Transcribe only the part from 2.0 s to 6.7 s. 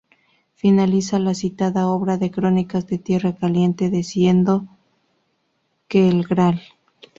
de Crónicas de Tierra Caliente diciendo que el Gral.